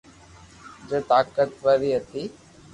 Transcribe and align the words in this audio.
جي 0.87 0.99
طاقتواري 1.09 1.89
ھتي 1.99 2.23